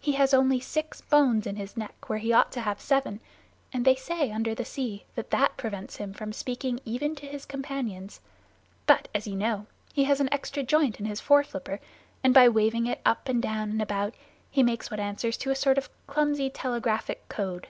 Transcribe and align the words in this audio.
He 0.00 0.12
has 0.12 0.32
only 0.32 0.60
six 0.60 1.00
bones 1.00 1.44
in 1.44 1.56
his 1.56 1.76
neck 1.76 2.08
where 2.08 2.20
he 2.20 2.32
ought 2.32 2.52
to 2.52 2.60
have 2.60 2.80
seven, 2.80 3.18
and 3.72 3.84
they 3.84 3.96
say 3.96 4.30
under 4.30 4.54
the 4.54 4.64
sea 4.64 5.04
that 5.16 5.30
that 5.32 5.56
prevents 5.56 5.96
him 5.96 6.12
from 6.12 6.32
speaking 6.32 6.78
even 6.84 7.16
to 7.16 7.26
his 7.26 7.44
companions. 7.44 8.20
But, 8.86 9.08
as 9.12 9.26
you 9.26 9.34
know, 9.34 9.66
he 9.92 10.04
has 10.04 10.20
an 10.20 10.28
extra 10.32 10.62
joint 10.62 11.00
in 11.00 11.06
his 11.06 11.20
foreflipper, 11.20 11.80
and 12.22 12.32
by 12.32 12.48
waving 12.48 12.86
it 12.86 13.00
up 13.04 13.28
and 13.28 13.42
down 13.42 13.70
and 13.70 13.82
about 13.82 14.14
he 14.48 14.62
makes 14.62 14.92
what 14.92 15.00
answers 15.00 15.36
to 15.38 15.50
a 15.50 15.56
sort 15.56 15.76
of 15.76 15.90
clumsy 16.06 16.50
telegraphic 16.50 17.28
code. 17.28 17.66